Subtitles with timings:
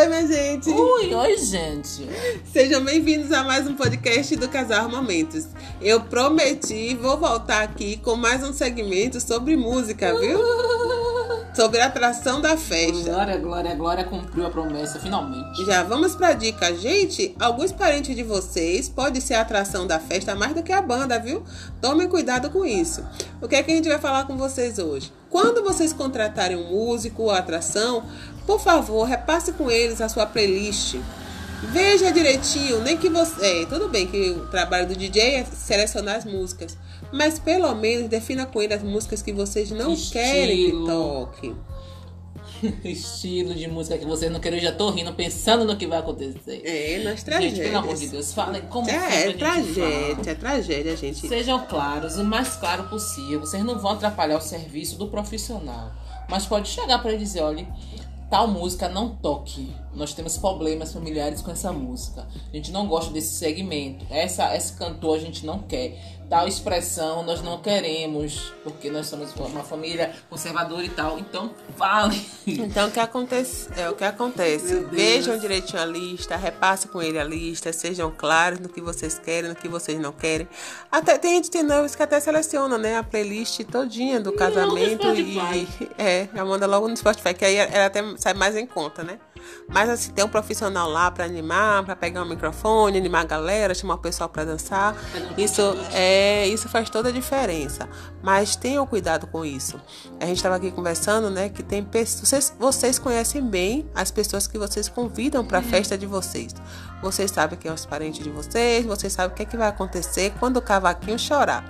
[0.00, 0.70] Oi, minha gente.
[0.70, 2.08] Oi, oi, gente.
[2.50, 5.46] Sejam bem-vindos a mais um podcast do Casal Armamentos.
[5.78, 10.38] Eu prometi, vou voltar aqui com mais um segmento sobre música, viu?
[11.60, 13.10] Sobre a atração da festa.
[13.10, 15.62] Glória, glória, glória cumpriu a promessa, finalmente.
[15.66, 17.36] Já vamos pra dica, gente.
[17.38, 21.18] Alguns parentes de vocês pode ser a atração da festa mais do que a banda,
[21.18, 21.44] viu?
[21.78, 23.04] Tomem cuidado com isso.
[23.42, 25.12] O que é que a gente vai falar com vocês hoje?
[25.28, 28.04] Quando vocês contratarem um músico ou atração,
[28.46, 30.96] por favor, repasse com eles a sua playlist.
[31.62, 33.62] Veja direitinho, nem que você.
[33.62, 36.76] É, tudo bem que o trabalho do DJ é selecionar as músicas,
[37.12, 40.12] mas pelo menos defina com ele as músicas que vocês não Estilo.
[40.24, 41.54] querem que toque.
[42.84, 45.98] Estilo de música que vocês não querem, eu já tô rindo, pensando no que vai
[45.98, 46.62] acontecer.
[46.64, 47.66] É, nas Gente, tragédias.
[47.66, 51.26] pelo amor de Deus, falem como É, é gente tragédia, é tragédia, gente.
[51.26, 53.40] Sejam claros, o mais claro possível.
[53.40, 55.92] Vocês não vão atrapalhar o serviço do profissional.
[56.28, 57.66] Mas pode chegar para ele dizer, olha,
[58.30, 59.74] tal música não toque.
[59.94, 62.26] Nós temos problemas familiares com essa música.
[62.52, 64.06] A gente não gosta desse segmento.
[64.10, 65.98] Essa, esse cantor a gente não quer.
[66.28, 71.18] Tal expressão nós não queremos, porque nós somos uma família conservadora e tal.
[71.18, 72.24] Então, fale.
[72.46, 73.68] Então o que acontece?
[73.76, 74.78] É o que acontece.
[74.92, 79.50] Vejam direitinho a lista, repasse com ele a lista, sejam claros no que vocês querem,
[79.50, 80.48] no que vocês não querem.
[80.90, 85.36] Até tem gente tem noivos que até seleciona, né, a playlist todinha do casamento e
[85.98, 89.18] é, já manda logo no Spotify, que aí ela até sai mais em conta, né?
[89.68, 93.74] Mas assim, tem um profissional lá pra animar, pra pegar o microfone, animar a galera,
[93.74, 94.96] chamar o pessoal pra dançar.
[95.36, 97.88] Isso é, isso faz toda a diferença.
[98.22, 99.80] Mas tenham cuidado com isso.
[100.20, 104.46] A gente estava aqui conversando, né, que tem pessoas, vocês, vocês conhecem bem as pessoas
[104.46, 106.54] que vocês convidam para a festa de vocês.
[107.02, 109.68] Vocês sabem quem é os parentes de vocês, vocês sabem o que, é que vai
[109.68, 111.64] acontecer quando o cavaquinho chorar.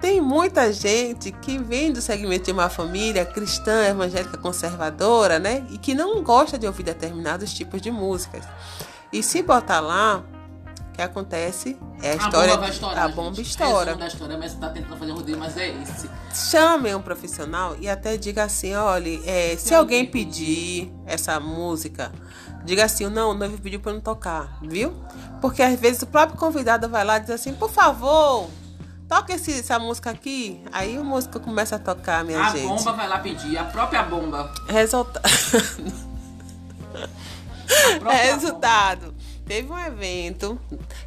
[0.00, 5.66] Tem muita gente que vem do segmento de uma família cristã, evangélica, conservadora, né?
[5.70, 8.44] E que não gosta de ouvir determinados tipos de músicas.
[9.12, 10.22] E se botar lá,
[10.88, 12.56] o que acontece é a, história.
[12.56, 13.04] bomba estourar.
[13.04, 13.48] a bomba gente.
[13.48, 13.84] estoura.
[13.86, 16.08] Resumo da história, mas tá tentando fazer rodeio, mas é esse.
[16.50, 22.12] Chamem um profissional e até diga assim, olha, é, se alguém pedir essa música,
[22.64, 24.94] diga assim, não, o noivo pediu para eu não tocar, viu?
[25.40, 28.48] Porque às vezes o próprio convidado vai lá e diz assim, por favor,
[29.08, 30.60] toca esse- essa música aqui.
[30.72, 32.66] Aí o músico começa a tocar, minha a gente.
[32.68, 34.52] bomba vai lá pedir, a própria bomba.
[34.68, 35.20] Resulta...
[37.94, 39.14] A própria Resultado.
[39.46, 40.58] Teve um evento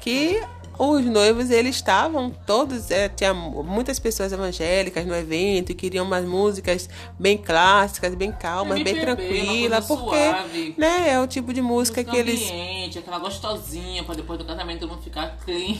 [0.00, 0.42] que
[0.78, 6.24] os noivos eles estavam todos é, tinha muitas pessoas evangélicas no evento e queriam umas
[6.24, 6.88] músicas
[7.18, 10.74] bem clássicas bem calmas bem MPB, uma tranquilas coisa porque suave.
[10.78, 14.46] né é o tipo de música Música que eles ambiente, aquela gostosinha pra depois do
[14.46, 15.76] casamento mundo ficar clean.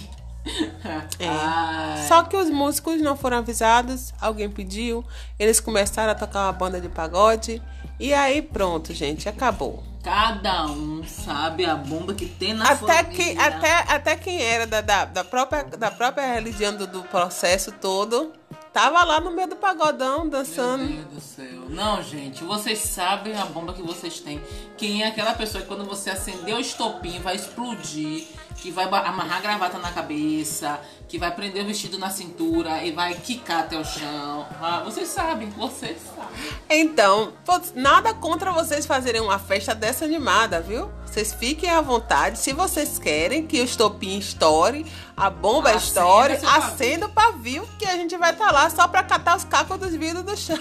[1.18, 1.28] É.
[1.28, 2.06] Ai.
[2.08, 5.04] Só que os músicos não foram avisados, alguém pediu,
[5.38, 7.62] eles começaram a tocar uma banda de pagode
[7.98, 9.84] e aí pronto, gente, acabou.
[10.02, 13.04] Cada um sabe a bomba que tem na Até, família.
[13.04, 17.70] que, até, até quem era da, da, da própria, da própria religião do, do processo
[17.70, 18.32] todo
[18.72, 20.86] tava lá no meio do pagodão Meu dançando.
[20.86, 21.68] Deus do céu.
[21.68, 24.40] Não, gente, vocês sabem a bomba que vocês têm.
[24.76, 29.38] Quem é aquela pessoa que quando você acender o estopim vai explodir, que vai amarrar
[29.38, 33.78] a gravata na cabeça, que vai prender o vestido na cintura e vai quicar até
[33.78, 34.46] o chão.
[34.60, 36.32] Ah, vocês sabem, vocês sabem.
[36.70, 37.32] Então,
[37.74, 40.90] nada contra vocês fazerem uma festa dessa animada, viu?
[41.12, 42.38] Vocês fiquem à vontade.
[42.38, 47.84] Se vocês querem que o estopim estoure, a bomba Acenda estoure, acenda o pavio, que
[47.84, 50.58] a gente vai estar lá só pra catar os cacos dos vidros do chão.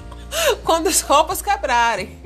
[0.64, 2.22] Quando os copos quebrarem.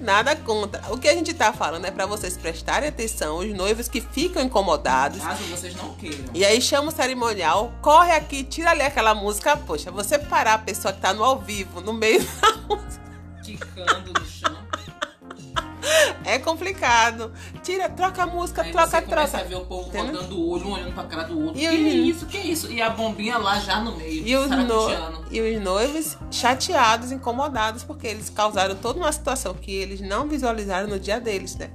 [0.00, 0.82] Nada contra.
[0.92, 4.42] O que a gente tá falando é pra vocês prestarem atenção, os noivos que ficam
[4.42, 5.20] incomodados.
[5.20, 6.24] Caso vocês não queiram.
[6.34, 9.56] E aí chama o cerimonial, corre aqui, tira ali aquela música.
[9.56, 13.02] Poxa, você parar a pessoa que tá no ao vivo, no meio da música,
[13.44, 14.56] Quicando no chão.
[16.24, 17.32] é complicado.
[17.62, 19.44] Tira, troca a música, Aí troca, você começa troca.
[19.44, 20.14] a ver o povo Entendeu?
[20.22, 21.60] rodando o olho, um olhando pra cara do outro.
[21.60, 21.74] E que
[22.10, 22.72] os- isso, que isso?
[22.72, 24.26] E a bombinha lá já no meio.
[24.26, 29.72] E os, no- e os noivos chateados, incomodados, porque eles causaram toda uma situação que
[29.72, 31.70] eles não visualizaram no dia deles, né?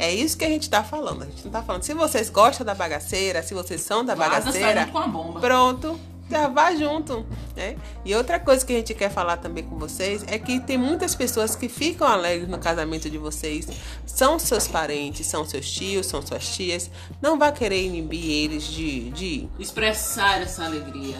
[0.00, 1.22] É isso que a gente tá falando.
[1.22, 1.82] A gente não tá falando.
[1.82, 5.40] Se vocês gostam da bagaceira, se vocês são da dançar bagaceira, junto com a bomba.
[5.40, 7.26] pronto, já vai junto,
[7.56, 7.76] né?
[8.04, 11.14] E outra coisa que a gente quer falar também com vocês é que tem muitas
[11.14, 13.66] pessoas que ficam alegres no casamento de vocês,
[14.06, 16.90] são seus parentes, são seus tios, são suas tias,
[17.20, 21.16] não vai querer inibir eles de, de Expressar essa alegria.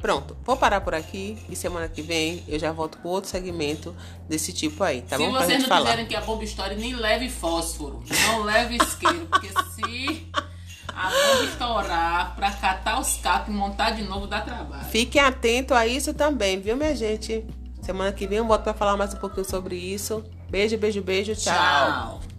[0.00, 3.94] Pronto, vou parar por aqui e semana que vem eu já volto com outro segmento
[4.26, 5.30] desse tipo aí, tá se bom?
[5.30, 5.90] Pra vocês não falar.
[5.90, 8.02] quiserem que a bomba estoure, nem leve fósforo.
[8.26, 9.26] Não leve isqueiro.
[9.26, 10.26] porque se
[11.06, 14.84] a bomba estourar pra catar os cacos e montar de novo dá trabalho.
[14.84, 17.44] Fiquem atentos a isso também, viu, minha gente?
[17.82, 20.24] Semana que vem eu volto pra falar mais um pouquinho sobre isso.
[20.50, 21.34] Beijo, beijo, beijo.
[21.34, 21.54] tchau.
[21.54, 22.29] Tchau.